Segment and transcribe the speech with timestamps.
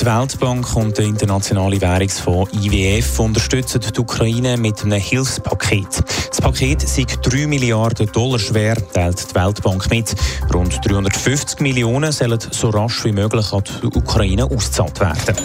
[0.00, 6.04] Die Weltbank und der Internationale Währungsfonds IWF unterstützen die Ukraine mit einem Hilfspaket.
[6.28, 10.14] Das Paket sei 3 Milliarden Dollar schwer, teilt die Weltbank mit.
[10.52, 15.36] Rund 350 Millionen sollen so rasch wie möglich an die Ukraine ausgezahlt werden.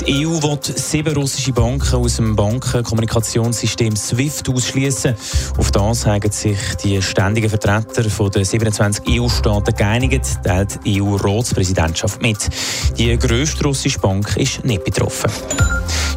[0.00, 5.14] Die EU will sieben russische Banken aus dem Bankenkommunikationssystem SWIFT ausschließen.
[5.56, 12.38] Auf das haben sich die ständigen Vertreter den 27 EU-Staaten geeinigt, teilt die EU-Ratspräsidentschaft mit.
[12.98, 15.30] Die grösste russische Bank ist nicht betroffen.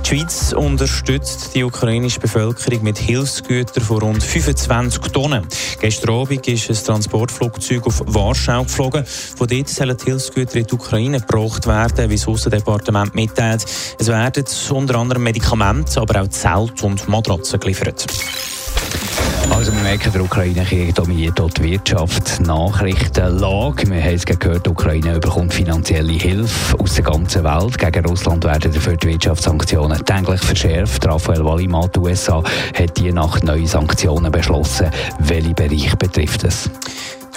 [0.09, 5.45] Die Schweiz unterstützt die ukrainische Bevölkerung mit Hilfsgütern von rund 25 Tonnen.
[5.81, 9.05] Gestern Abend ist ein Transportflugzeug auf Warschau geflogen.
[9.05, 13.65] Von dort sollen die Hilfsgüter in die Ukraine gebracht werden, wie das Außendepartement mitteilt.
[13.99, 18.07] Es werden unter anderem Medikamente, aber auch Zelt und Matratzen geliefert.
[19.57, 23.89] Also wir merken, der Ukraine-Krieg dominiert die Wirtschaft, Nachrichtenlage.
[23.89, 27.75] Wir haben es gehört, die Ukraine bekommt finanzielle Hilfe aus der ganzen Welt.
[27.79, 31.07] Gegen Russland werden dafür die Wirtschaftssanktionen täglich verschärft.
[31.07, 32.43] Raphael Wallimann, die USA,
[32.77, 34.91] hat die Nacht neue Sanktionen beschlossen.
[35.17, 36.69] Welche Bereich betrifft es?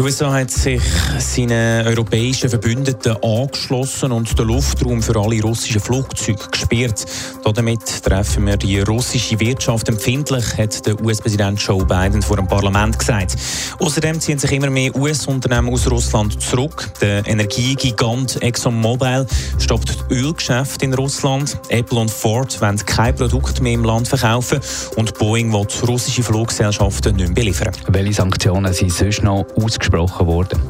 [0.06, 0.80] USA hat sich
[1.18, 7.04] seinen europäischen Verbündeten angeschlossen und den Luftraum für alle russischen Flugzeuge gesperrt.
[7.52, 12.98] Damit treffen wir die russische Wirtschaft empfindlich, hat der US-Präsident Joe Biden vor dem Parlament
[12.98, 13.36] gesagt.
[13.78, 16.90] Außerdem ziehen sich immer mehr US-Unternehmen aus Russland zurück.
[17.02, 19.26] Der Energiegigant ExxonMobil
[19.58, 21.58] stoppt das Ölgeschäft in Russland.
[21.68, 24.60] Apple und Ford wollen kein Produkt mehr im Land verkaufen
[24.96, 27.72] und Boeing will russische Fluggesellschaften nicht mehr beliefern.
[27.88, 29.89] Welche Sanktionen sind sonst noch ausgesprochen?
[29.90, 30.62] Ausgesprochen worden.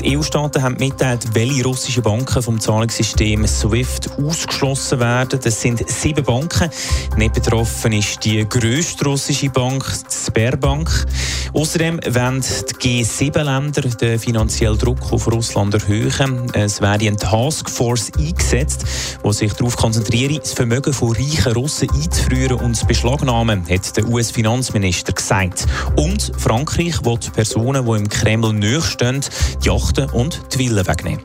[0.00, 5.40] Die EU-Staaten haben mitgeteilt, welche russischen Banken vom Zahlungssystem SWIFT ausgeschlossen werden.
[5.42, 6.68] Das sind sieben Banken.
[7.16, 11.06] Nicht betroffen ist die grösste russische Bank, die Sberbank.
[11.54, 12.42] Außerdem wollen
[12.82, 16.50] die G7-Länder den finanziellen Druck auf Russland erhöhen.
[16.52, 18.84] Es werde eine Taskforce eingesetzt,
[19.24, 24.08] die sich darauf konzentriert, das Vermögen von reichen Russen einzufrieren und zu beschlagnahmen, hat der
[24.08, 25.66] US-Finanzminister gesagt.
[25.96, 29.20] Und Frankreich will Personen, die im Kreml nahestehen,
[29.62, 31.22] die Yachten und die Villen wegnehmen.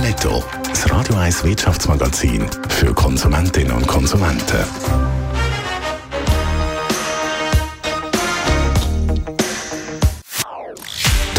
[0.00, 0.42] Netto.
[0.68, 5.11] Das Radio 1 Wirtschaftsmagazin für Konsumentinnen und Konsumenten.